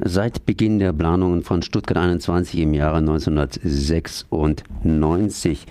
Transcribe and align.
Seit 0.00 0.44
Beginn 0.44 0.80
der 0.80 0.92
Planungen 0.92 1.44
von 1.44 1.62
Stuttgart 1.62 1.98
21 1.98 2.58
im 2.58 2.74
Jahre 2.74 2.96
1996 2.96 5.66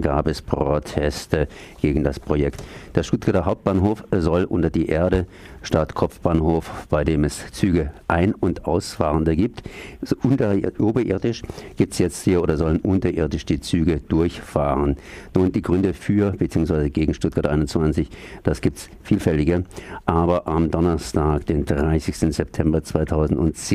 gab 0.00 0.26
es 0.26 0.42
Proteste 0.42 1.46
gegen 1.80 2.02
das 2.02 2.18
Projekt. 2.18 2.60
Der 2.96 3.04
Stuttgarter 3.04 3.44
Hauptbahnhof 3.44 4.02
soll 4.10 4.42
unter 4.42 4.70
die 4.70 4.86
Erde 4.86 5.28
statt 5.62 5.94
Kopfbahnhof, 5.94 6.88
bei 6.90 7.04
dem 7.04 7.22
es 7.22 7.52
Züge 7.52 7.92
ein- 8.08 8.34
und 8.34 8.64
ausfahrende 8.64 9.36
gibt. 9.36 9.62
Also 10.00 10.16
unter, 10.24 10.56
oberirdisch 10.80 11.42
gibt 11.76 11.92
es 11.92 12.00
jetzt 12.00 12.24
hier 12.24 12.42
oder 12.42 12.56
sollen 12.56 12.78
unterirdisch 12.78 13.46
die 13.46 13.60
Züge 13.60 14.00
durchfahren. 14.08 14.96
Nun 15.36 15.52
die 15.52 15.62
Gründe 15.62 15.94
für 15.94 16.32
bzw. 16.32 16.90
gegen 16.90 17.14
Stuttgart 17.14 17.46
21, 17.46 18.10
das 18.42 18.60
gibt 18.60 18.78
es 18.78 18.90
vielfältige. 19.04 19.62
Aber 20.04 20.48
am 20.48 20.68
Donnerstag, 20.68 21.46
den 21.46 21.64
30. 21.64 22.34
September 22.34 22.82
2010, 22.82 23.67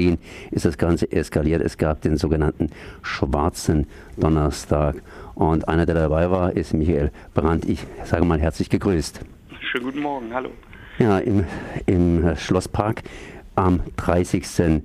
ist 0.52 0.66
das 0.66 0.78
Ganze 0.78 1.12
eskaliert. 1.12 1.62
Es 1.62 1.78
gab 1.78 2.02
den 2.02 2.18
sogenannten 2.18 2.70
Schwarzen 3.02 3.88
Donnerstag. 4.18 5.02
Und 5.36 5.68
einer, 5.68 5.86
der 5.86 5.96
dabei 5.96 6.30
war, 6.30 6.56
ist 6.56 6.74
Michael 6.74 7.12
Brandt. 7.34 7.66
Ich 7.66 7.80
sage 8.06 8.26
mal 8.26 8.40
herzlich 8.40 8.70
gegrüßt. 8.70 9.22
Schönen 9.62 9.86
guten 9.86 10.02
Morgen, 10.02 10.34
hallo. 10.34 10.50
Ja, 11.00 11.18
im, 11.20 11.46
im 11.86 12.36
Schlosspark 12.36 13.04
am 13.56 13.82
30. 13.98 14.82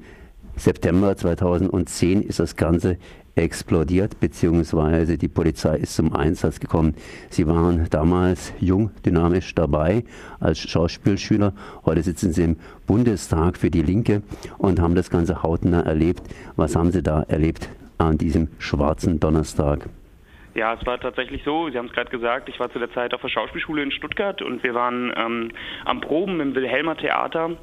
September 0.56 1.16
2010 1.16 2.22
ist 2.22 2.38
das 2.38 2.56
Ganze 2.56 2.96
explodiert, 3.42 4.20
beziehungsweise 4.20 5.18
die 5.18 5.28
Polizei 5.28 5.76
ist 5.76 5.94
zum 5.94 6.14
Einsatz 6.14 6.60
gekommen. 6.60 6.94
Sie 7.30 7.46
waren 7.46 7.88
damals 7.90 8.52
jung, 8.60 8.90
dynamisch 9.04 9.54
dabei 9.54 10.04
als 10.40 10.58
Schauspielschüler. 10.58 11.52
Heute 11.84 12.02
sitzen 12.02 12.32
sie 12.32 12.44
im 12.44 12.56
Bundestag 12.86 13.56
für 13.56 13.70
die 13.70 13.82
Linke 13.82 14.22
und 14.58 14.80
haben 14.80 14.94
das 14.94 15.10
Ganze 15.10 15.42
hautnah 15.42 15.82
erlebt. 15.82 16.22
Was 16.56 16.76
haben 16.76 16.92
Sie 16.92 17.02
da 17.02 17.22
erlebt 17.22 17.68
an 17.98 18.18
diesem 18.18 18.48
schwarzen 18.58 19.20
Donnerstag? 19.20 19.88
Ja, 20.54 20.74
es 20.74 20.84
war 20.86 20.98
tatsächlich 20.98 21.44
so. 21.44 21.70
Sie 21.70 21.78
haben 21.78 21.86
es 21.86 21.92
gerade 21.92 22.10
gesagt. 22.10 22.48
Ich 22.48 22.58
war 22.58 22.70
zu 22.70 22.78
der 22.78 22.92
Zeit 22.92 23.14
auf 23.14 23.20
der 23.20 23.28
Schauspielschule 23.28 23.82
in 23.82 23.92
Stuttgart 23.92 24.42
und 24.42 24.62
wir 24.64 24.74
waren 24.74 25.12
ähm, 25.16 25.50
am 25.84 26.00
Proben 26.00 26.40
im 26.40 26.54
Wilhelmer 26.54 26.96
Theater. 26.96 27.56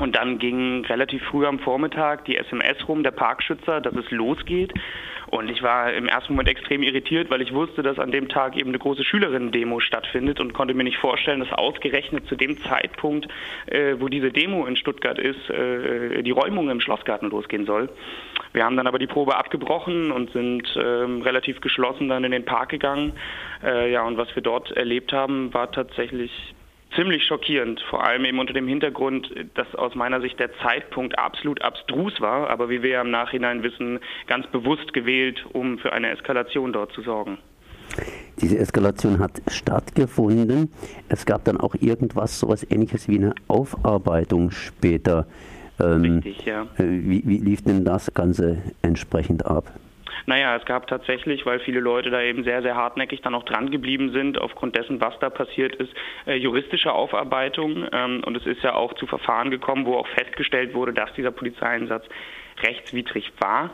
Und 0.00 0.16
dann 0.16 0.38
ging 0.38 0.84
relativ 0.86 1.22
früh 1.24 1.46
am 1.46 1.58
Vormittag 1.58 2.24
die 2.24 2.36
SMS 2.36 2.88
rum, 2.88 3.02
der 3.02 3.10
Parkschützer, 3.10 3.80
dass 3.80 3.94
es 3.94 4.10
losgeht. 4.10 4.72
Und 5.32 5.50
ich 5.50 5.62
war 5.62 5.92
im 5.92 6.08
ersten 6.08 6.34
Moment 6.34 6.48
extrem 6.48 6.82
irritiert, 6.82 7.30
weil 7.30 7.40
ich 7.40 7.54
wusste, 7.54 7.82
dass 7.82 7.98
an 7.98 8.10
dem 8.10 8.28
Tag 8.28 8.54
eben 8.54 8.68
eine 8.68 8.78
große 8.78 9.02
Schülerinnen-Demo 9.02 9.80
stattfindet 9.80 10.40
und 10.40 10.52
konnte 10.52 10.74
mir 10.74 10.84
nicht 10.84 10.98
vorstellen, 10.98 11.40
dass 11.40 11.52
ausgerechnet 11.52 12.26
zu 12.26 12.36
dem 12.36 12.58
Zeitpunkt, 12.62 13.28
äh, 13.66 13.94
wo 13.98 14.08
diese 14.08 14.30
Demo 14.30 14.66
in 14.66 14.76
Stuttgart 14.76 15.18
ist, 15.18 15.48
äh, 15.48 16.22
die 16.22 16.30
Räumung 16.32 16.68
im 16.68 16.80
Schlossgarten 16.82 17.30
losgehen 17.30 17.64
soll. 17.64 17.88
Wir 18.52 18.64
haben 18.64 18.76
dann 18.76 18.86
aber 18.86 18.98
die 18.98 19.06
Probe 19.06 19.36
abgebrochen 19.36 20.12
und 20.12 20.30
sind 20.32 20.68
ähm, 20.76 21.22
relativ 21.22 21.62
geschlossen 21.62 22.08
dann 22.08 22.24
in 22.24 22.32
den 22.32 22.44
Park 22.44 22.68
gegangen. 22.68 23.14
Äh, 23.64 23.90
ja, 23.90 24.02
und 24.02 24.18
was 24.18 24.34
wir 24.34 24.42
dort 24.42 24.70
erlebt 24.72 25.14
haben, 25.14 25.54
war 25.54 25.72
tatsächlich 25.72 26.30
ziemlich 26.94 27.24
schockierend, 27.24 27.80
vor 27.88 28.04
allem 28.04 28.24
eben 28.24 28.38
unter 28.38 28.52
dem 28.52 28.68
Hintergrund, 28.68 29.30
dass 29.54 29.74
aus 29.74 29.94
meiner 29.94 30.20
Sicht 30.20 30.38
der 30.38 30.50
Zeitpunkt 30.58 31.18
absolut 31.18 31.62
abstrus 31.62 32.20
war, 32.20 32.50
aber 32.50 32.68
wie 32.68 32.82
wir 32.82 32.90
ja 32.90 33.00
im 33.02 33.10
Nachhinein 33.10 33.62
wissen, 33.62 33.98
ganz 34.26 34.46
bewusst 34.48 34.92
gewählt, 34.92 35.44
um 35.52 35.78
für 35.78 35.92
eine 35.92 36.10
Eskalation 36.10 36.72
dort 36.72 36.92
zu 36.92 37.02
sorgen. 37.02 37.38
Diese 38.40 38.58
Eskalation 38.58 39.18
hat 39.18 39.42
stattgefunden. 39.48 40.72
Es 41.08 41.26
gab 41.26 41.44
dann 41.44 41.58
auch 41.58 41.74
irgendwas, 41.80 42.40
sowas 42.40 42.66
ähnliches 42.70 43.08
wie 43.08 43.18
eine 43.18 43.34
Aufarbeitung 43.48 44.50
später. 44.50 45.26
Ähm, 45.80 46.20
Richtig, 46.24 46.44
ja. 46.46 46.62
Äh, 46.78 46.84
wie, 46.84 47.22
wie 47.26 47.38
lief 47.38 47.62
denn 47.62 47.84
das 47.84 48.12
Ganze 48.14 48.58
entsprechend 48.82 49.44
ab? 49.44 49.70
Naja, 50.26 50.56
es 50.56 50.64
gab 50.64 50.86
tatsächlich, 50.86 51.44
weil 51.46 51.60
viele 51.60 51.80
Leute 51.80 52.10
da 52.10 52.20
eben 52.20 52.44
sehr, 52.44 52.62
sehr 52.62 52.76
hartnäckig 52.76 53.22
dann 53.22 53.34
auch 53.34 53.44
dran 53.44 53.70
geblieben 53.70 54.12
sind, 54.12 54.38
aufgrund 54.38 54.76
dessen, 54.76 55.00
was 55.00 55.18
da 55.20 55.30
passiert 55.30 55.74
ist, 55.76 55.92
äh, 56.26 56.34
juristische 56.34 56.92
Aufarbeitung. 56.92 57.86
Ähm, 57.92 58.22
und 58.24 58.36
es 58.36 58.46
ist 58.46 58.62
ja 58.62 58.74
auch 58.74 58.94
zu 58.94 59.06
Verfahren 59.06 59.50
gekommen, 59.50 59.86
wo 59.86 59.96
auch 59.96 60.08
festgestellt 60.08 60.74
wurde, 60.74 60.92
dass 60.92 61.12
dieser 61.14 61.30
Polizeieinsatz 61.30 62.04
rechtswidrig 62.62 63.32
war. 63.40 63.70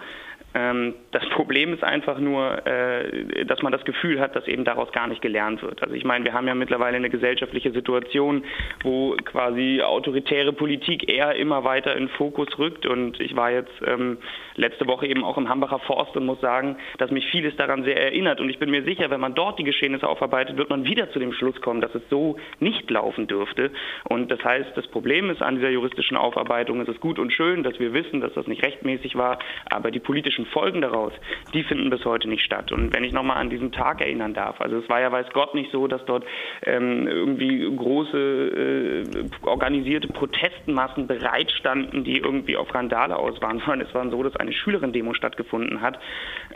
Ähm, 0.54 0.94
das 1.12 1.28
Problem 1.30 1.72
ist 1.74 1.84
einfach 1.84 2.18
nur, 2.18 2.66
äh, 2.66 3.44
dass 3.44 3.62
man 3.62 3.72
das 3.72 3.84
Gefühl 3.84 4.20
hat, 4.20 4.34
dass 4.34 4.46
eben 4.46 4.64
daraus 4.64 4.90
gar 4.92 5.06
nicht 5.06 5.22
gelernt 5.22 5.62
wird. 5.62 5.82
Also 5.82 5.94
ich 5.94 6.04
meine, 6.04 6.24
wir 6.24 6.32
haben 6.32 6.48
ja 6.48 6.54
mittlerweile 6.54 6.96
eine 6.96 7.10
gesellschaftliche 7.10 7.72
Situation, 7.72 8.44
wo 8.82 9.16
quasi 9.24 9.82
autoritäre 9.82 10.52
Politik 10.52 11.10
eher 11.12 11.34
immer 11.34 11.64
weiter 11.64 11.94
in 11.96 12.08
Fokus 12.08 12.58
rückt. 12.58 12.86
Und 12.86 13.20
ich 13.20 13.36
war 13.36 13.50
jetzt 13.50 13.72
ähm, 13.86 14.18
letzte 14.56 14.86
Woche 14.86 15.06
eben 15.06 15.24
auch 15.24 15.36
im 15.36 15.48
Hambacher 15.48 15.78
Forst 15.80 16.16
und 16.16 16.26
muss 16.26 16.40
sagen, 16.40 16.76
dass 16.98 17.10
mich 17.10 17.26
vieles 17.30 17.56
daran 17.56 17.84
sehr 17.84 18.00
erinnert. 18.00 18.40
Und 18.40 18.50
ich 18.50 18.58
bin 18.58 18.70
mir 18.70 18.82
sicher, 18.84 19.10
wenn 19.10 19.20
man 19.20 19.34
dort 19.34 19.58
die 19.58 19.64
Geschehnisse 19.64 20.08
aufarbeitet, 20.08 20.56
wird 20.56 20.70
man 20.70 20.84
wieder 20.84 21.10
zu 21.10 21.18
dem 21.18 21.32
Schluss 21.32 21.60
kommen, 21.60 21.80
dass 21.80 21.94
es 21.94 22.02
so 22.10 22.36
nicht 22.60 22.90
laufen 22.90 23.26
dürfte. 23.26 23.70
Und 24.08 24.30
das 24.30 24.42
heißt, 24.42 24.70
das 24.74 24.86
Problem 24.88 25.30
ist 25.30 25.42
an 25.42 25.56
dieser 25.56 25.70
juristischen 25.70 26.16
Aufarbeitung, 26.16 26.80
es 26.80 26.88
ist 26.88 27.00
gut 27.00 27.18
und 27.18 27.32
schön, 27.32 27.62
dass 27.62 27.78
wir 27.78 27.92
wissen, 27.92 28.20
dass 28.20 28.32
das 28.34 28.46
nicht 28.46 28.62
rechtmäßig 28.62 29.16
war, 29.16 29.38
aber 29.70 29.90
die 29.90 30.00
politischen 30.38 30.46
Folgen 30.46 30.80
daraus, 30.80 31.12
die 31.52 31.62
finden 31.62 31.90
bis 31.90 32.04
heute 32.04 32.28
nicht 32.28 32.42
statt. 32.42 32.72
Und 32.72 32.92
wenn 32.92 33.04
ich 33.04 33.12
nochmal 33.12 33.38
an 33.38 33.50
diesen 33.50 33.72
Tag 33.72 34.00
erinnern 34.00 34.34
darf, 34.34 34.60
also 34.60 34.78
es 34.78 34.88
war 34.88 35.00
ja 35.00 35.10
weiß 35.10 35.26
Gott 35.32 35.54
nicht 35.54 35.70
so, 35.72 35.86
dass 35.86 36.04
dort 36.04 36.24
ähm, 36.64 37.06
irgendwie 37.06 37.60
große 37.76 38.18
äh, 38.18 39.46
organisierte 39.46 40.08
Protestmassen 40.08 41.06
bereitstanden, 41.06 42.04
die 42.04 42.18
irgendwie 42.18 42.56
auf 42.56 42.74
Randale 42.74 43.16
aus 43.16 43.40
waren, 43.42 43.58
sondern 43.66 43.86
es 43.86 43.94
war 43.94 44.08
so, 44.10 44.22
dass 44.22 44.36
eine 44.36 44.52
Schülerin-Demo 44.52 45.14
stattgefunden 45.14 45.80
hat 45.80 45.98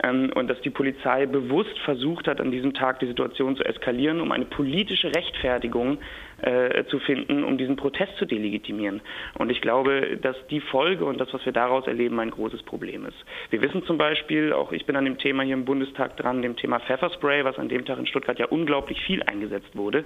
ähm, 0.03 0.31
und 0.35 0.49
dass 0.49 0.61
die 0.61 0.71
Polizei 0.71 1.27
bewusst 1.27 1.79
versucht 1.85 2.29
hat, 2.29 2.41
an 2.41 2.51
diesem 2.51 2.75
Tag 2.75 3.01
die 3.01 3.07
Situation 3.07 3.57
zu 3.57 3.65
eskalieren, 3.65 4.21
um 4.21 4.33
eine 4.33 4.45
politische 4.45 5.15
Rechtfertigung 5.15 5.99
äh, 6.43 6.85
zu 6.87 6.99
finden, 6.99 7.45
um 7.45 7.59
diesen 7.59 7.77
Protest 7.77 8.17
zu 8.17 8.27
delegitimieren. 8.27 9.01
Und 9.39 9.51
ich 9.51 9.61
glaube, 9.61 10.19
dass 10.21 10.37
die 10.49 10.61
Folge 10.61 11.05
und 11.05 11.21
das, 11.21 11.33
was 11.33 11.45
wir 11.45 11.53
daraus 11.53 11.87
erleben, 11.87 12.19
ein 12.21 12.31
großes 12.31 12.63
Problem 12.65 13.07
ist. 13.07 13.17
Wir 13.51 13.63
wissen 13.63 13.85
zum 13.85 13.99
Beispiel, 13.99 14.53
auch 14.53 14.73
ich 14.73 14.87
bin 14.87 14.97
an 14.97 15.05
dem 15.05 15.19
Thema 15.19 15.43
hier 15.43 15.55
im 15.55 15.65
Bundestag 15.65 16.17
dran, 16.17 16.43
dem 16.43 16.57
Thema 16.57 16.81
Pfefferspray, 16.81 17.45
was 17.45 17.59
an 17.59 17.69
dem 17.69 17.85
Tag 17.85 17.99
in 17.99 18.07
Stuttgart 18.07 18.39
ja 18.39 18.47
unglaublich 18.47 19.01
viel 19.03 19.23
eingesetzt 19.23 19.75
wurde, 19.75 20.05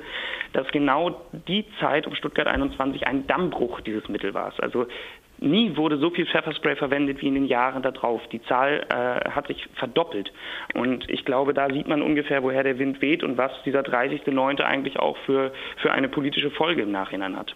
dass 0.52 0.66
genau 0.69 1.20
die 1.48 1.64
Zeit 1.80 2.06
um 2.06 2.14
Stuttgart 2.14 2.47
21 2.47 3.06
ein 3.06 3.26
Dammbruch 3.26 3.80
dieses 3.80 4.08
Mittel 4.08 4.34
war. 4.34 4.53
Also 4.58 4.86
Nie 5.38 5.76
wurde 5.76 5.98
so 5.98 6.10
viel 6.10 6.26
Pfefferspray 6.26 6.76
verwendet 6.76 7.20
wie 7.20 7.28
in 7.28 7.34
den 7.34 7.47
Jahren 7.47 7.82
darauf. 7.82 8.26
Die 8.28 8.42
Zahl 8.44 8.86
äh, 8.88 9.30
hat 9.30 9.48
sich 9.48 9.66
verdoppelt. 9.74 10.32
Und 10.74 11.08
ich 11.10 11.24
glaube, 11.24 11.52
da 11.52 11.69
sieht 11.69 11.88
man 11.88 12.02
ungefähr, 12.02 12.42
woher 12.42 12.62
der 12.62 12.78
Wind 12.78 13.02
weht 13.02 13.22
und 13.22 13.36
was 13.36 13.52
dieser 13.64 13.80
30.09. 13.80 14.62
eigentlich 14.62 14.98
auch 14.98 15.16
für, 15.19 15.52
für 15.78 15.92
eine 15.92 16.08
politische 16.08 16.50
Folge 16.50 16.82
im 16.82 16.92
Nachhinein 16.92 17.36
hat. 17.36 17.54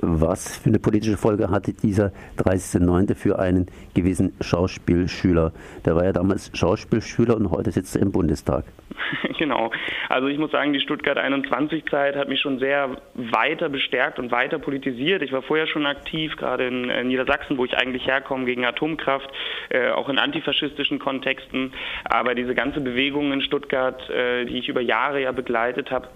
Was 0.00 0.58
für 0.58 0.68
eine 0.68 0.78
politische 0.78 1.16
Folge 1.16 1.50
hatte 1.50 1.72
dieser 1.72 2.12
30.09. 2.38 3.16
für 3.16 3.38
einen 3.38 3.66
gewissen 3.94 4.32
Schauspielschüler? 4.40 5.52
Der 5.84 5.96
war 5.96 6.04
ja 6.04 6.12
damals 6.12 6.52
Schauspielschüler 6.54 7.36
und 7.36 7.50
heute 7.50 7.72
sitzt 7.72 7.96
er 7.96 8.02
im 8.02 8.12
Bundestag. 8.12 8.64
genau. 9.38 9.72
Also 10.08 10.28
ich 10.28 10.38
muss 10.38 10.52
sagen, 10.52 10.72
die 10.72 10.80
Stuttgart 10.80 11.18
21-Zeit 11.18 12.14
hat 12.14 12.28
mich 12.28 12.40
schon 12.40 12.60
sehr 12.60 12.96
weiter 13.14 13.68
bestärkt 13.68 14.20
und 14.20 14.30
weiter 14.30 14.58
politisiert. 14.58 15.22
Ich 15.22 15.32
war 15.32 15.42
vorher 15.42 15.66
schon 15.66 15.86
aktiv, 15.86 16.36
gerade 16.36 16.68
in, 16.68 16.90
in 16.90 17.08
Niedersachsen, 17.08 17.58
wo 17.58 17.64
ich 17.64 17.76
eigentlich 17.76 18.06
herkomme, 18.06 18.44
gegen 18.44 18.64
Atomkraft, 18.64 19.28
äh, 19.70 19.90
auch 19.90 20.08
in 20.08 20.18
antifaschistischen 20.18 21.00
Kontexten. 21.00 21.72
Aber 22.04 22.36
diese 22.36 22.54
ganze 22.54 22.80
Bewegung 22.80 23.32
in 23.32 23.40
Stuttgart, 23.40 24.08
äh, 24.10 24.44
die 24.44 24.58
ich 24.58 24.68
über 24.68 24.80
Jahre 24.80 25.22
ja 25.22 25.32
begleitet 25.32 25.90
habe, 25.90 26.08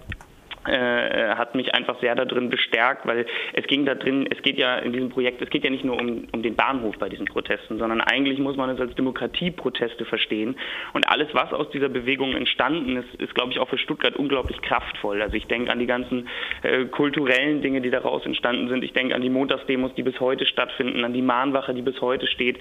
äh, 0.66 1.34
hat 1.34 1.54
mich 1.54 1.74
einfach 1.74 2.00
sehr 2.00 2.14
darin 2.14 2.50
bestärkt, 2.50 3.06
weil 3.06 3.26
es 3.52 3.66
ging 3.66 3.84
da 3.84 3.94
drin, 3.94 4.26
es 4.30 4.42
geht 4.42 4.58
ja 4.58 4.76
in 4.78 4.92
diesem 4.92 5.10
Projekt, 5.10 5.42
es 5.42 5.50
geht 5.50 5.64
ja 5.64 5.70
nicht 5.70 5.84
nur 5.84 6.00
um, 6.00 6.28
um 6.32 6.42
den 6.42 6.54
Bahnhof 6.54 6.97
bei 6.98 7.09
diesen 7.09 7.26
Protesten, 7.26 7.78
sondern 7.78 8.00
eigentlich 8.00 8.38
muss 8.38 8.56
man 8.56 8.70
es 8.70 8.80
als 8.80 8.94
Demokratieproteste 8.94 10.04
verstehen. 10.04 10.56
Und 10.92 11.09
alles, 11.09 11.28
was 11.32 11.53
aus 11.53 11.70
dieser 11.70 11.88
Bewegung 11.88 12.34
entstanden 12.34 12.97
ist, 12.97 13.14
ist, 13.20 13.34
glaube 13.34 13.53
ich, 13.53 13.59
auch 13.59 13.68
für 13.68 13.78
Stuttgart 13.78 14.16
unglaublich 14.16 14.60
kraftvoll. 14.62 15.22
Also 15.22 15.36
ich 15.36 15.47
denke 15.47 15.72
an 15.72 15.78
die 15.78 15.86
ganzen 15.86 16.28
äh, 16.62 16.84
kulturellen 16.84 17.62
Dinge, 17.62 17.80
die 17.80 17.91
daraus 17.91 18.24
entstanden 18.24 18.68
sind. 18.68 18.84
Ich 18.84 18.92
denke 18.92 19.15
an 19.15 19.22
die 19.22 19.30
Montagsdemos, 19.30 19.94
die 19.94 20.03
bis 20.03 20.20
heute 20.20 20.47
stattfinden, 20.47 21.04
an 21.04 21.12
die 21.12 21.22
Mahnwache, 21.22 21.74
die 21.74 21.82
bis 21.82 22.00
heute 22.00 22.26
steht. 22.26 22.58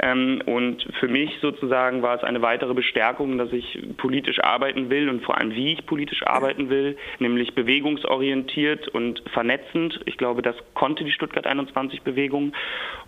Ähm, 0.00 0.42
und 0.46 0.86
für 1.00 1.08
mich 1.08 1.30
sozusagen 1.40 2.02
war 2.02 2.16
es 2.16 2.24
eine 2.24 2.42
weitere 2.42 2.74
Bestärkung, 2.74 3.38
dass 3.38 3.52
ich 3.52 3.80
politisch 3.96 4.38
arbeiten 4.40 4.90
will 4.90 5.08
und 5.08 5.24
vor 5.24 5.38
allem 5.38 5.54
wie 5.54 5.72
ich 5.72 5.86
politisch 5.86 6.26
arbeiten 6.26 6.70
will, 6.70 6.96
nämlich 7.18 7.39
ziemlich 7.40 7.54
bewegungsorientiert 7.54 8.88
und 8.88 9.22
vernetzend. 9.32 9.98
Ich 10.04 10.18
glaube, 10.18 10.42
das 10.42 10.56
konnte 10.74 11.04
die 11.04 11.12
Stuttgart 11.12 11.46
21 11.46 12.02
Bewegung. 12.02 12.52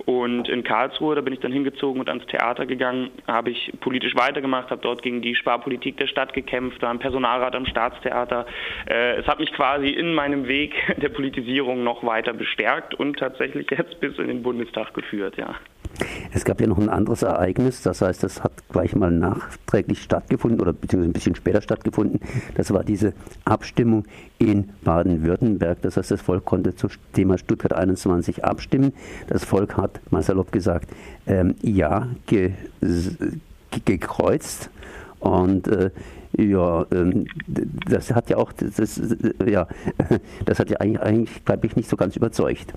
Und 0.07 0.49
in 0.49 0.65
Karlsruhe, 0.65 1.15
da 1.15 1.21
bin 1.21 1.35
ich 1.35 1.41
dann 1.41 1.53
hingezogen 1.53 2.01
und 2.01 2.09
ans 2.09 2.27
Theater 2.27 2.65
gegangen, 2.65 3.11
habe 3.27 3.51
ich 3.51 3.73
politisch 3.81 4.15
weitergemacht, 4.17 4.71
habe 4.71 4.81
dort 4.81 5.03
gegen 5.03 5.21
die 5.21 5.35
Sparpolitik 5.35 5.99
der 5.99 6.07
Stadt 6.07 6.33
gekämpft, 6.33 6.81
war 6.81 6.91
im 6.91 6.99
Personalrat 6.99 7.55
am 7.55 7.67
Staatstheater. 7.67 8.47
Äh, 8.89 9.17
es 9.17 9.27
hat 9.27 9.39
mich 9.39 9.53
quasi 9.53 9.89
in 9.89 10.15
meinem 10.15 10.49
Weg 10.49 10.75
der 10.97 11.11
Politisierung 11.11 11.85
noch 11.85 12.03
weiter 12.05 12.33
bestärkt 12.33 12.95
und 12.95 13.19
tatsächlich 13.19 13.71
jetzt 13.71 14.01
bis 14.01 14.19
in 14.19 14.29
den 14.29 14.43
Bundestag 14.43 14.95
geführt, 14.95 15.37
ja. 15.37 15.57
Es 16.35 16.45
gab 16.45 16.61
ja 16.61 16.67
noch 16.67 16.79
ein 16.79 16.89
anderes 16.89 17.23
Ereignis, 17.23 17.83
das 17.83 18.01
heißt, 18.01 18.23
das 18.23 18.43
hat 18.43 18.53
gleich 18.71 18.95
mal 18.95 19.11
nachträglich 19.11 20.03
stattgefunden 20.03 20.61
oder 20.61 20.73
beziehungsweise 20.73 21.11
ein 21.11 21.13
bisschen 21.13 21.35
später 21.35 21.61
stattgefunden. 21.61 22.21
Das 22.55 22.73
war 22.73 22.85
diese 22.85 23.13
Abstimmung 23.45 24.05
in 24.39 24.71
Baden-Württemberg. 24.83 25.83
Das 25.83 25.97
heißt, 25.97 26.11
das 26.11 26.23
Volk 26.23 26.45
konnte 26.47 26.75
zum 26.75 26.91
Thema 27.13 27.37
Stuttgart 27.37 27.75
21 27.75 28.45
abstimmen. 28.45 28.95
Das 29.29 29.45
Volk 29.45 29.77
hat, 29.77 30.01
mal 30.11 30.23
salopp 30.23 30.53
gesagt, 30.53 30.91
ähm, 31.27 31.55
ja 31.63 32.09
ge 32.27 32.53
gekreuzt. 33.85 34.71
Und 35.21 35.69
äh, 35.69 35.91
ja, 36.39 36.87
ähm, 36.93 37.27
das 37.47 38.15
hat 38.15 38.31
ja 38.31 38.39
auch, 38.39 38.53
das, 38.53 39.01
ja, 39.47 39.67
das 40.47 40.59
hat 40.59 40.71
ja 40.71 40.79
eigentlich, 40.81 41.03
eigentlich 41.03 41.45
glaube 41.45 41.67
ich, 41.67 41.77
nicht 41.77 41.89
so 41.89 41.97
ganz 41.97 42.17
überzeugt. 42.17 42.73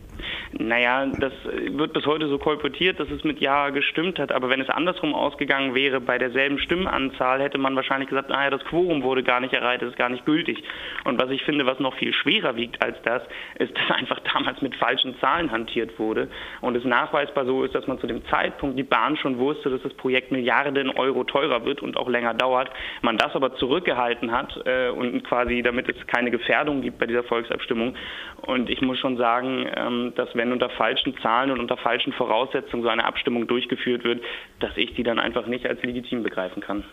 Naja, 0.57 1.05
das 1.05 1.33
wird 1.71 1.93
bis 1.93 2.05
heute 2.05 2.27
so 2.27 2.37
kolportiert, 2.37 2.99
dass 2.99 3.09
es 3.09 3.23
mit 3.23 3.39
Ja 3.39 3.69
gestimmt 3.69 4.19
hat. 4.19 4.31
Aber 4.31 4.49
wenn 4.49 4.61
es 4.61 4.69
andersrum 4.69 5.13
ausgegangen 5.13 5.75
wäre, 5.75 5.99
bei 5.99 6.17
derselben 6.17 6.59
Stimmenanzahl, 6.59 7.41
hätte 7.41 7.57
man 7.57 7.75
wahrscheinlich 7.75 8.09
gesagt, 8.09 8.29
naja, 8.29 8.49
das 8.49 8.63
Quorum 8.65 9.03
wurde 9.03 9.23
gar 9.23 9.39
nicht 9.39 9.53
erreicht, 9.53 9.81
das 9.81 9.89
ist 9.89 9.97
gar 9.97 10.09
nicht 10.09 10.25
gültig. 10.25 10.63
Und 11.03 11.21
was 11.21 11.29
ich 11.29 11.43
finde, 11.43 11.65
was 11.65 11.79
noch 11.79 11.95
viel 11.95 12.13
schwerer 12.13 12.55
wiegt 12.55 12.81
als 12.81 12.97
das, 13.03 13.21
ist, 13.59 13.73
dass 13.75 13.97
einfach 13.97 14.19
damals 14.33 14.61
mit 14.61 14.75
falschen 14.75 15.19
Zahlen 15.19 15.51
hantiert 15.51 15.99
wurde. 15.99 16.29
Und 16.61 16.75
es 16.75 16.83
nachweisbar 16.83 17.45
so 17.45 17.63
ist, 17.63 17.75
dass 17.75 17.87
man 17.87 17.99
zu 17.99 18.07
dem 18.07 18.25
Zeitpunkt 18.27 18.77
die 18.77 18.83
Bahn 18.83 19.17
schon 19.17 19.37
wusste, 19.37 19.69
dass 19.69 19.81
das 19.81 19.93
Projekt 19.93 20.31
Milliarden 20.31 20.89
Euro 20.89 21.23
teurer 21.23 21.65
wird 21.65 21.81
und 21.81 21.97
auch 21.97 22.09
länger 22.09 22.33
dauert. 22.33 22.69
Man 23.01 23.17
das 23.17 23.35
aber 23.35 23.44
aber 23.45 23.55
zurückgehalten 23.57 24.31
hat 24.31 24.59
äh, 24.65 24.89
und 24.89 25.23
quasi, 25.23 25.61
damit 25.61 25.87
es 25.89 25.95
keine 26.07 26.31
Gefährdung 26.31 26.81
gibt 26.81 26.97
bei 26.97 27.05
dieser 27.05 27.23
Volksabstimmung. 27.23 27.95
Und 28.41 28.69
ich 28.69 28.81
muss 28.81 28.99
schon 28.99 29.17
sagen, 29.17 29.67
ähm, 29.75 30.13
dass 30.15 30.29
wenn 30.35 30.51
unter 30.51 30.69
falschen 30.69 31.15
Zahlen 31.21 31.51
und 31.51 31.59
unter 31.59 31.77
falschen 31.77 32.13
Voraussetzungen 32.13 32.83
so 32.83 32.89
eine 32.89 33.05
Abstimmung 33.05 33.47
durchgeführt 33.47 34.03
wird, 34.03 34.21
dass 34.59 34.71
ich 34.77 34.93
die 34.95 35.03
dann 35.03 35.19
einfach 35.19 35.45
nicht 35.47 35.65
als 35.67 35.81
legitim 35.83 36.23
begreifen 36.23 36.61
kann. 36.61 36.83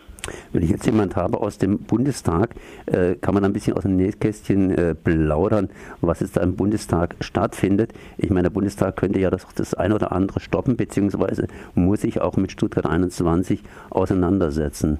Wenn 0.51 0.63
ich 0.63 0.69
jetzt 0.69 0.85
jemand 0.85 1.15
habe 1.15 1.39
aus 1.39 1.57
dem 1.57 1.79
Bundestag, 1.79 2.51
äh, 2.85 3.15
kann 3.15 3.33
man 3.33 3.43
ein 3.43 3.53
bisschen 3.53 3.73
aus 3.73 3.83
dem 3.83 3.95
Nähkästchen 3.97 4.71
äh, 4.71 4.95
plaudern, 4.95 5.69
was 6.01 6.21
jetzt 6.21 6.37
da 6.37 6.41
im 6.41 6.55
Bundestag 6.55 7.15
stattfindet. 7.21 7.93
Ich 8.17 8.29
meine, 8.29 8.43
der 8.43 8.49
Bundestag 8.51 8.95
könnte 8.95 9.19
ja 9.19 9.29
das, 9.29 9.45
das 9.55 9.73
eine 9.73 9.95
oder 9.95 10.11
andere 10.11 10.39
stoppen, 10.39 10.77
beziehungsweise 10.77 11.47
muss 11.73 12.01
sich 12.01 12.21
auch 12.21 12.37
mit 12.37 12.51
Stuttgart 12.51 12.85
21 12.85 13.61
auseinandersetzen. 13.89 14.99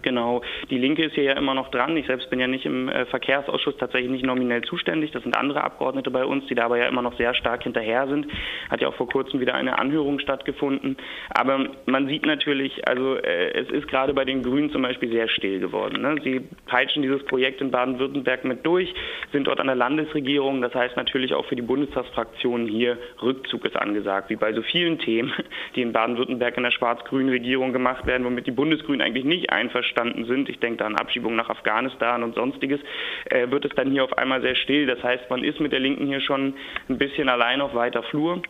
Genau. 0.00 0.42
Die 0.70 0.78
Linke 0.78 1.04
ist 1.04 1.14
hier 1.14 1.24
ja 1.24 1.32
immer 1.34 1.54
noch 1.54 1.70
dran. 1.70 1.96
Ich 1.96 2.06
selbst 2.06 2.30
bin 2.30 2.40
ja 2.40 2.46
nicht 2.46 2.64
im 2.64 2.88
äh, 2.88 3.04
Verkehrsausschuss 3.06 3.76
tatsächlich 3.76 4.10
nicht 4.10 4.24
nominell 4.24 4.62
zuständig. 4.62 5.10
Das 5.10 5.22
sind 5.22 5.36
andere 5.36 5.62
Abgeordnete 5.62 6.10
bei 6.10 6.24
uns, 6.24 6.46
die 6.46 6.54
dabei 6.54 6.78
ja 6.78 6.86
immer 6.86 7.02
noch 7.02 7.16
sehr 7.18 7.34
stark 7.34 7.64
hinterher 7.64 8.06
sind. 8.08 8.26
Hat 8.70 8.80
ja 8.80 8.88
auch 8.88 8.94
vor 8.94 9.08
kurzem 9.08 9.40
wieder 9.40 9.54
eine 9.54 9.78
Anhörung 9.78 10.18
stattgefunden. 10.18 10.96
Aber 11.30 11.66
man 11.86 12.06
sieht 12.06 12.24
natürlich, 12.24 12.88
also 12.88 13.16
äh, 13.16 13.52
es 13.52 13.70
ist 13.70 13.88
gerade 13.88 14.14
bei 14.14 14.24
den 14.24 14.42
Grünen 14.42 14.70
zum 14.70 14.82
Beispiel 14.82 15.10
sehr 15.10 15.28
still 15.28 15.60
geworden. 15.60 16.02
Ne? 16.02 16.16
Sie 16.24 16.40
peitschen 16.66 17.02
dieses 17.02 17.24
Projekt 17.24 17.60
in 17.60 17.70
Baden-Württemberg 17.70 18.44
mit 18.44 18.64
durch, 18.64 18.92
sind 19.32 19.46
dort 19.46 19.60
an 19.60 19.66
der 19.66 19.76
Landesregierung. 19.76 20.62
Das 20.62 20.74
heißt 20.74 20.96
natürlich 20.96 21.34
auch 21.34 21.44
für 21.46 21.56
die 21.56 21.62
Bundestagsfraktionen 21.62 22.66
hier 22.66 22.98
Rückzug 23.20 23.64
ist 23.64 23.76
angesagt, 23.76 24.30
wie 24.30 24.36
bei 24.36 24.52
so 24.52 24.62
vielen 24.62 24.98
Themen, 24.98 25.32
die 25.76 25.82
in 25.82 25.92
Baden-Württemberg 25.92 26.56
in 26.56 26.62
der 26.62 26.70
schwarz-grünen 26.70 27.28
Regierung 27.28 27.72
gemacht 27.72 28.06
werden, 28.06 28.24
womit 28.24 28.46
die 28.46 28.52
Bundesgrünen 28.52 29.02
eigentlich 29.02 29.24
nicht 29.24 29.50
einverstanden 29.50 29.81
einverstanden 29.82 30.24
sind, 30.26 30.48
ich 30.48 30.58
denke 30.60 30.78
da 30.78 30.86
an 30.86 30.96
Abschiebung 30.96 31.36
nach 31.36 31.50
Afghanistan 31.50 32.22
und 32.22 32.34
sonstiges, 32.34 32.80
äh, 33.26 33.50
wird 33.50 33.64
es 33.64 33.74
dann 33.74 33.90
hier 33.90 34.04
auf 34.04 34.16
einmal 34.16 34.40
sehr 34.40 34.54
still. 34.54 34.86
Das 34.86 35.02
heißt, 35.02 35.28
man 35.30 35.44
ist 35.44 35.60
mit 35.60 35.72
der 35.72 35.80
Linken 35.80 36.06
hier 36.06 36.20
schon 36.20 36.54
ein 36.88 36.98
bisschen 36.98 37.28
allein 37.28 37.60
auf 37.60 37.74
weiter 37.74 38.02
Flur 38.04 38.42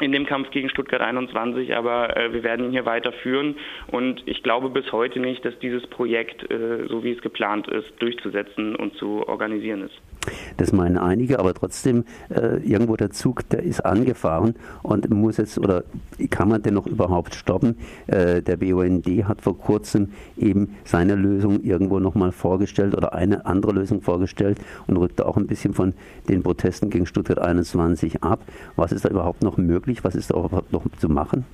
in 0.00 0.10
dem 0.10 0.26
Kampf 0.26 0.50
gegen 0.50 0.70
Stuttgart 0.70 1.02
21, 1.02 1.76
aber 1.76 2.16
äh, 2.16 2.32
wir 2.32 2.42
werden 2.42 2.66
ihn 2.66 2.72
hier 2.72 2.86
weiterführen 2.86 3.56
und 3.88 4.22
ich 4.26 4.42
glaube 4.42 4.70
bis 4.70 4.90
heute 4.90 5.20
nicht, 5.20 5.44
dass 5.44 5.56
dieses 5.58 5.86
Projekt, 5.86 6.50
äh, 6.50 6.86
so 6.88 7.04
wie 7.04 7.12
es 7.12 7.20
geplant 7.20 7.68
ist, 7.68 7.92
durchzusetzen 8.00 8.74
und 8.74 8.96
zu 8.96 9.28
organisieren 9.28 9.82
ist. 9.82 10.11
Das 10.56 10.72
meinen 10.72 10.98
einige, 10.98 11.38
aber 11.38 11.54
trotzdem 11.54 12.04
äh, 12.30 12.56
irgendwo 12.58 12.96
der 12.96 13.10
Zug, 13.10 13.48
der 13.50 13.62
ist 13.62 13.84
angefahren 13.84 14.54
und 14.82 15.08
muss 15.10 15.36
jetzt 15.36 15.58
oder 15.58 15.84
kann 16.30 16.48
man 16.48 16.62
den 16.62 16.74
noch 16.74 16.86
überhaupt 16.86 17.34
stoppen? 17.34 17.76
Äh, 18.06 18.42
der 18.42 18.56
BUND 18.56 19.06
hat 19.24 19.40
vor 19.40 19.58
kurzem 19.58 20.10
eben 20.36 20.74
seine 20.84 21.14
Lösung 21.14 21.62
irgendwo 21.62 21.98
nochmal 21.98 22.32
vorgestellt 22.32 22.96
oder 22.96 23.12
eine 23.12 23.46
andere 23.46 23.72
Lösung 23.72 24.02
vorgestellt 24.02 24.58
und 24.86 24.96
rückte 24.96 25.26
auch 25.26 25.36
ein 25.36 25.46
bisschen 25.46 25.74
von 25.74 25.94
den 26.28 26.42
Protesten 26.42 26.90
gegen 26.90 27.06
Stuttgart 27.06 27.38
21 27.38 28.22
ab. 28.22 28.40
Was 28.76 28.92
ist 28.92 29.04
da 29.04 29.08
überhaupt 29.08 29.42
noch 29.42 29.56
möglich? 29.56 30.04
Was 30.04 30.14
ist 30.14 30.30
da 30.30 30.38
überhaupt 30.38 30.72
noch 30.72 30.84
zu 30.98 31.08
machen? 31.08 31.44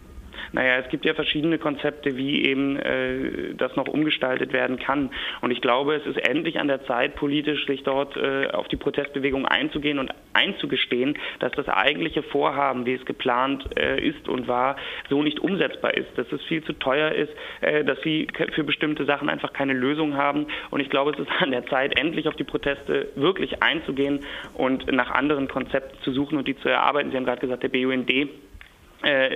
Naja, 0.53 0.77
es 0.77 0.89
gibt 0.89 1.05
ja 1.05 1.15
verschiedene 1.15 1.59
Konzepte, 1.59 2.17
wie 2.17 2.45
eben 2.45 2.77
äh, 2.77 3.55
das 3.57 3.75
noch 3.77 3.89
umgestaltet 3.89 4.53
werden 4.53 4.79
kann. 4.79 5.11
Und 5.41 5.51
ich 5.51 5.61
glaube, 5.61 5.95
es 5.95 6.07
ist 6.07 6.17
endlich 6.29 6.59
an 6.59 6.69
der 6.69 6.85
Zeit, 6.85 7.17
politisch 7.17 7.67
sich 7.67 7.83
dort 7.83 8.17
äh, 8.17 8.49
auf 8.49 8.69
die 8.69 8.77
Protestbewegung 8.77 9.47
einzugehen 9.47 9.99
und 9.99 10.13
einzugestehen, 10.33 11.19
dass 11.41 11.53
das 11.53 11.69
eigentliche 11.69 12.23
Vorhaben, 12.23 12.87
wie 12.87 12.95
es 12.95 13.05
geplant 13.05 13.65
äh, 13.79 14.01
ist 14.01 14.29
und 14.29 14.49
war, 14.49 14.77
so 15.09 15.23
nicht 15.23 15.41
umsetzbar 15.41 15.95
ist, 15.95 16.09
dass 16.17 16.31
es 16.33 16.43
viel 16.45 16.63
zu 16.65 16.73
teuer 16.75 17.13
ist, 17.13 17.33
äh, 17.61 17.85
dass 17.85 18.01
sie 18.03 18.29
für 18.55 18.65
bestimmte 18.65 19.05
Sachen 19.05 19.29
einfach 19.29 19.53
keine 19.53 19.73
Lösung 19.73 20.17
haben. 20.17 20.47
Und 20.71 20.81
ich 20.81 20.91
glaube, 20.91 21.13
es 21.13 21.19
ist 21.19 21.31
an 21.41 21.51
der 21.51 21.67
Zeit, 21.67 21.99
endlich 21.99 22.29
auf 22.29 22.37
die 22.37 22.45
Proteste 22.45 23.09
wirklich 23.15 23.63
einzugehen 23.63 24.21
und 24.55 24.91
nach 24.93 25.11
anderen 25.11 25.49
Konzepten 25.49 25.99
zu 26.03 26.13
suchen 26.13 26.39
und 26.39 26.49
die 26.49 26.57
zu 26.57 26.69
erarbeiten. 26.69 27.11
Sie 27.11 27.17
haben 27.17 27.25
gerade 27.25 27.41
gesagt, 27.41 27.63
der 27.63 27.69
BUND 27.69 28.11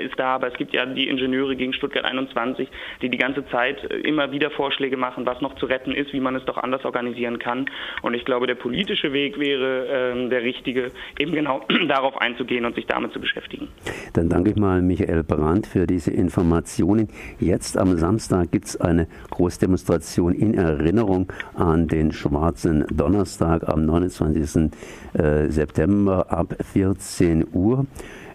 ist 0.06 0.18
da, 0.18 0.34
aber 0.34 0.48
es 0.48 0.54
gibt 0.54 0.72
ja 0.72 0.84
die 0.86 1.08
Ingenieure 1.08 1.54
gegen 1.54 1.72
Stuttgart 1.72 2.04
21, 2.04 2.68
die 3.00 3.08
die 3.08 3.18
ganze 3.18 3.46
Zeit 3.46 3.82
äh, 3.90 3.96
immer 3.98 4.32
wieder 4.32 4.50
Vorschläge 4.50 4.96
machen, 4.96 5.24
was 5.24 5.40
noch 5.40 5.54
zu 5.56 5.66
retten 5.66 5.92
ist, 5.92 6.12
wie 6.12 6.20
man 6.20 6.34
es 6.34 6.44
doch 6.44 6.56
anders 6.56 6.84
organisieren 6.84 7.38
kann. 7.38 7.66
Und 8.02 8.14
ich 8.14 8.24
glaube, 8.24 8.46
der 8.48 8.56
politische 8.56 9.12
Weg 9.12 9.38
wäre 9.38 10.14
äh, 10.14 10.28
der 10.28 10.42
richtige, 10.42 10.90
eben 11.18 11.32
genau 11.32 11.64
darauf 11.88 12.20
einzugehen 12.20 12.64
und 12.64 12.74
sich 12.74 12.86
damit 12.86 13.12
zu 13.12 13.20
beschäftigen. 13.20 13.68
Dann 14.14 14.28
danke 14.28 14.50
ich 14.50 14.56
mal 14.56 14.82
Michael 14.82 15.22
Brandt 15.22 15.68
für 15.68 15.86
diese 15.86 16.10
Informationen. 16.10 17.08
Jetzt 17.38 17.78
am 17.78 17.96
Samstag 17.96 18.50
gibt 18.50 18.66
es 18.66 18.80
eine 18.80 19.06
Großdemonstration 19.30 20.34
in 20.34 20.54
Erinnerung 20.54 21.32
an 21.54 21.86
den 21.86 22.10
Schwarzen 22.10 22.84
Donnerstag 22.90 23.68
am 23.68 23.86
29. 23.86 24.72
Äh, 25.14 25.48
September 25.48 26.26
ab 26.30 26.56
14 26.72 27.46
Uhr 27.52 27.86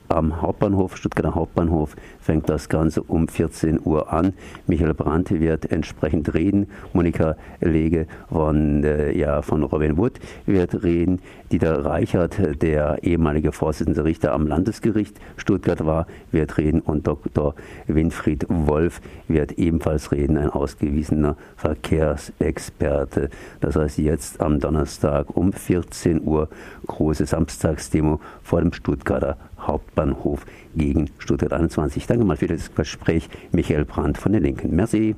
am 0.09 0.41
Hauptbahnhof, 0.41 0.97
Stuttgarter 0.97 1.35
Hauptbahnhof, 1.35 1.95
fängt 2.19 2.49
das 2.49 2.69
Ganze 2.69 3.01
um 3.03 3.27
14 3.27 3.79
Uhr 3.83 4.11
an. 4.11 4.33
Michael 4.67 4.93
Brandt 4.93 5.31
wird 5.31 5.71
entsprechend 5.71 6.33
reden. 6.33 6.67
Monika 6.93 7.35
Lege 7.61 8.07
von, 8.29 8.83
äh, 8.83 9.11
ja, 9.11 9.41
von 9.41 9.63
Robin 9.63 9.97
Wood 9.97 10.13
wird 10.45 10.83
reden. 10.83 11.19
Dieter 11.51 11.85
Reichert, 11.85 12.61
der 12.61 13.03
ehemalige 13.03 13.51
Vorsitzende 13.51 14.03
Richter 14.03 14.33
am 14.33 14.47
Landesgericht 14.47 15.19
Stuttgart 15.37 15.85
war, 15.85 16.07
wird 16.31 16.57
reden. 16.57 16.81
Und 16.81 17.07
Dr. 17.07 17.55
Winfried 17.87 18.45
Wolf 18.49 19.01
wird 19.27 19.53
ebenfalls 19.53 20.11
reden, 20.11 20.37
ein 20.37 20.49
ausgewiesener 20.49 21.37
Verkehrsexperte. 21.55 23.29
Das 23.61 23.75
heißt, 23.75 23.97
jetzt 23.97 24.41
am 24.41 24.59
Donnerstag 24.59 25.35
um 25.35 25.53
14 25.53 26.21
Uhr 26.25 26.49
große 26.85 27.25
Samstagsdemo 27.25 28.19
vor 28.43 28.61
dem 28.61 28.73
Stuttgarter 28.73 29.37
Hauptbahnhof 29.67 30.45
gegen 30.75 31.09
Stuttgart 31.19 31.53
21. 31.53 32.07
Danke 32.07 32.25
mal 32.25 32.37
für 32.37 32.47
das 32.47 32.73
Gespräch, 32.73 33.29
Michael 33.51 33.85
Brandt 33.85 34.17
von 34.17 34.31
den 34.31 34.43
Linken. 34.43 34.75
Merci. 34.75 35.15